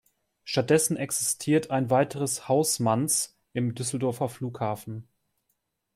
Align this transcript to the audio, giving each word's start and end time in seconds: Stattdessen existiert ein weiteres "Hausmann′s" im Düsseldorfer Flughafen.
Stattdessen 0.45 0.97
existiert 0.97 1.69
ein 1.69 1.91
weiteres 1.91 2.47
"Hausmann′s" 2.47 3.37
im 3.53 3.75
Düsseldorfer 3.75 4.29
Flughafen. 4.29 5.07